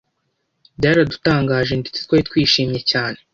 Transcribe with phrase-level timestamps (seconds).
[0.77, 3.17] byaradutangaje ndetse twari twishimye cyane